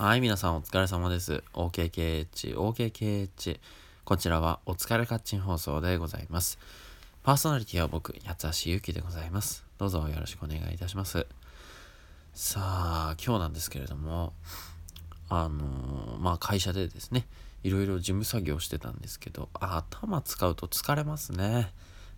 [0.00, 1.42] はい、皆さんお疲れ様です。
[1.54, 3.58] OKKH、OKKH。
[4.04, 6.60] こちらはお疲れカッチン放送でございます。
[7.24, 9.64] パーソナリティは僕、八橋ゆきでございます。
[9.76, 11.26] どうぞよろしくお願いいたします。
[12.32, 14.34] さあ、今日なんですけれども、
[15.28, 17.26] あのー、まあ会社でですね、
[17.64, 21.72] いろいろ事務作業してたんですけど、頭使うと疲れますね。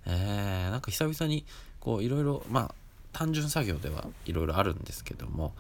[0.04, 1.46] えー、なんか久々に
[1.80, 2.74] こういろいろ、まあ
[3.14, 5.54] 単純作業ではいろいろあるんですけども、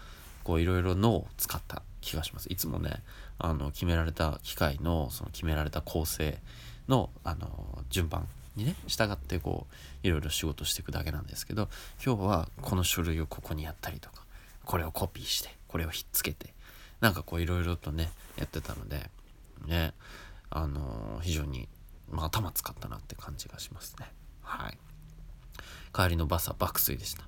[0.44, 2.46] こういろいろ脳を使った気がします。
[2.50, 3.02] いつもね
[3.38, 6.38] あの決められた機械のその決められた構成
[6.88, 9.66] のあの順番にね従ってこ
[10.02, 11.68] ういろいろ仕事していくだけなんですけど
[12.04, 14.24] 今日はこの書類をここにやったりとか
[14.64, 16.54] これをコピーしてこれをひっつけて
[17.00, 19.10] なんかこういろいろとねやってたので
[19.66, 19.92] ね
[20.50, 21.68] あの非常に、
[22.10, 24.06] まあ、頭使ったなって感じがしますね。
[24.42, 24.78] はい。
[25.92, 27.24] 帰りのバスは爆睡でした、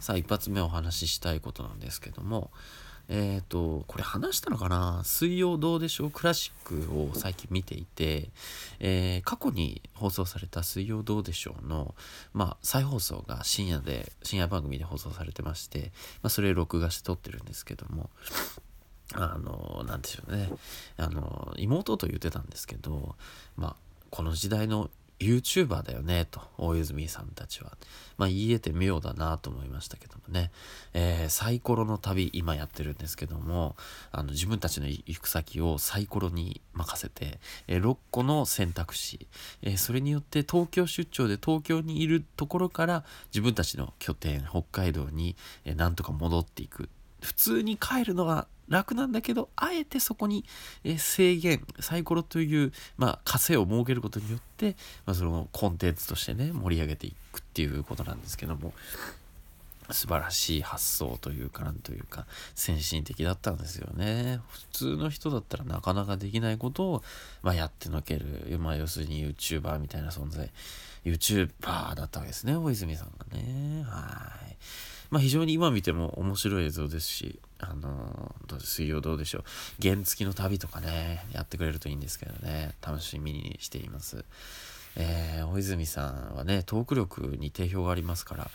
[0.00, 2.50] さあ一発目お話ししたいことなんですけども
[3.12, 5.02] えっ、ー、と、これ話したのかな？
[5.04, 6.10] 水曜どうでしょう？
[6.12, 8.28] クラシックを最近見ていて、
[8.78, 11.96] えー、過去に放送された水曜どうでしょうの、
[12.34, 15.90] まあ、再放送が深夜で、深夜番組で放送されてまして、
[16.22, 18.10] まあ、それ録画して撮ってるんですけども、
[19.14, 20.48] あの、なんでしょうね。
[20.96, 23.16] あの、妹と言ってたんですけど、
[23.56, 23.76] まあ、
[24.10, 24.88] この時代の
[25.20, 27.76] YouTuber だよねと大泉さんたちは。
[28.16, 30.50] まあ言えて妙だなと思いましたけどもね、
[30.92, 33.76] えー、サイコロの旅今やってるんですけども
[34.12, 39.26] あの自分たちの行く先をサイコロに任せて、えー、6個の選択肢、
[39.62, 46.88] えー、それによって東京出張で東京にいるところから自分たちの拠点北海道に、えー、なんとか戻っていく。
[47.20, 50.44] 普通に帰るのは楽なんだけどあえてそこに、
[50.84, 58.72] え制限サイコロという、まあ、枷を設けることによって、まあ、そのコンテンツとしてね盛り上げていくっていうことなんですけども
[59.92, 64.40] 素晴らしい発想というかなんというか先進的だったんですよね。
[64.48, 67.02] 普通の人だったらなかなかできないことを、
[67.42, 70.50] まあ、やってのける、まあ、要するに YouTuber みたいな存在。
[71.04, 73.84] YouTuber だったわけですね大泉さんがね。
[73.84, 74.56] はい。
[75.10, 79.44] まあ非常に今見ても面白い映像ですしあのどう水曜どうでしょう。
[79.82, 82.72] 原付きの旅とかねやってくれるといいんですけどね。
[82.82, 84.24] 楽しみにしています。
[84.96, 88.50] えー、大泉さんはねトーク力に定評がありますから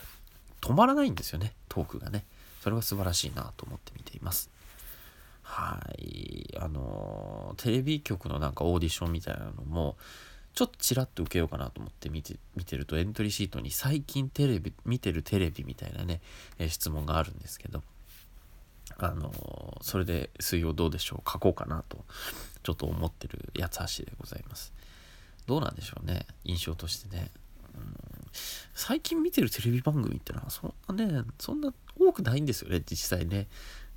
[0.62, 2.26] 止まらないんですよねトークがね。
[2.62, 4.50] それは素晴らしいなと思って見ています。
[5.44, 6.58] はい。
[6.60, 9.96] あのテレビ局のなんかオーディションみたいなのも
[10.56, 16.22] ちょっとちらっと受けようかなと思って見て見てるとエントリーシートに最近テレビ見てるテレビみたいなね、
[16.58, 17.84] え、質問があるんですけど
[18.98, 22.04] あの、それで水曜どうでしょう書こうかなと
[22.64, 24.74] ちょっと思ってる八つ橋でございます。
[25.48, 27.30] どうなんでしょうね印象としてね、
[27.76, 27.96] うん、
[28.74, 33.48] 最近見てるテレビ番組ってのはそんなねそんな多くないんですよね実際ね。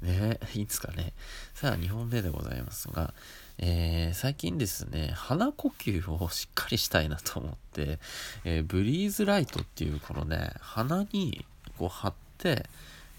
[0.02, 1.12] ねいいですかね。
[1.54, 3.14] さあ2本目でございますが
[3.60, 7.98] えー、最近ですね鼻呼吸をしっかりしたいなと思って、
[8.44, 11.44] えー、ブリーズライトっていうこのね鼻に
[11.76, 12.66] こう貼って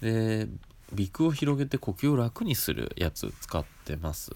[0.00, 0.48] で
[0.96, 4.32] 鼻腔を広げて呼吸を楽にするやつ使ってます。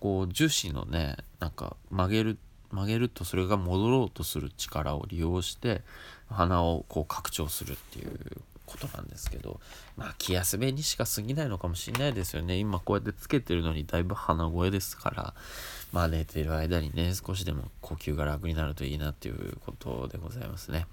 [0.00, 2.38] こう樹脂のねなんか曲げる
[2.72, 5.82] 曲げるとそれが戻ろうとする力を利用して
[6.28, 8.10] 鼻をこう拡張するっていう
[8.66, 9.60] ことなんですけど
[9.96, 12.56] まあ気休めにしか過ぎないのかもしれないですよね。
[12.56, 15.34] 今こうやってつけてるのにだいぶ鼻声ですから
[15.92, 20.86] まあ寝てる間にね少しでも呼吸が楽になるといいなっていうことでございますね。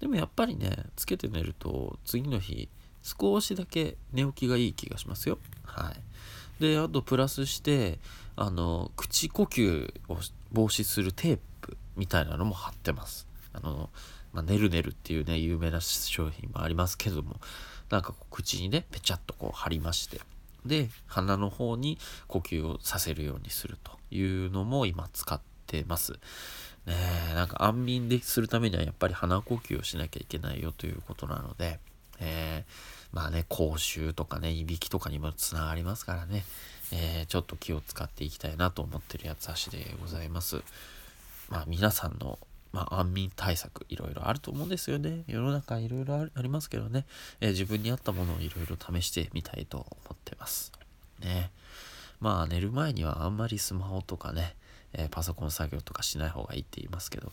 [0.00, 2.68] でもやっぱりねつけて寝ると次の日
[3.02, 5.38] 少しだけ寝起きがいい気がしますよ。
[5.64, 6.62] はい。
[6.62, 7.98] で、あとプラスして、
[8.36, 10.18] あの、口呼吸を
[10.52, 13.26] 防止するテープみたいなのも貼ってます。
[13.52, 13.90] あの、
[14.32, 17.40] まあ、ねるねるっていうね、有名な商品もありますけども、
[17.90, 20.20] なんか口にね、ぺちゃっとこう貼りまして、
[20.64, 26.12] で、鼻の方に呼吸をさせるようにするというのも今使ってます。
[26.86, 26.94] ね
[27.32, 31.80] えなんか安眠でするためにはやっぱり鼻呼吸をしなきゃいけないよということなので、
[32.20, 36.44] えー、まあね、口臭とかね、いびきとかにもつながりますからね、
[36.92, 40.62] えー、ちょっと気を使っていきたいなと思ってるやつ足でございます。
[41.48, 42.38] まあ皆さんの、
[42.72, 45.24] まあ、安眠対策いろいろあると思うんですよね。
[45.26, 47.06] 世の中いろいろありますけどね、
[47.40, 50.72] えー、自分に合ったものをいろいろ試してみたいと思ってます。
[51.20, 51.50] ね。
[52.20, 54.54] まあ寝る前にはあんまりスマホとかね、
[54.92, 57.32] えー、パソコン作業とかしない方がいいって言いますけど、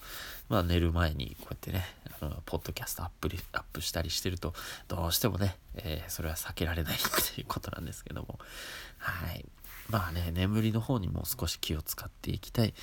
[0.49, 1.85] まあ寝る前にこうやってね、
[2.21, 4.53] あのポッドキャストアップアップしたりしてると、
[4.87, 6.97] どうしてもね、えー、それは避けられないっ
[7.35, 8.39] ていうことなんですけども、
[8.97, 9.45] はい。
[9.89, 12.73] まあね、眠りの方にも少し気を使っていきたい、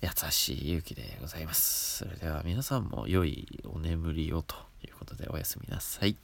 [0.00, 1.98] 優しい勇気でございます。
[1.98, 4.54] それでは皆さんも良いお眠りをと
[4.84, 6.16] いうことでおやすみなさい。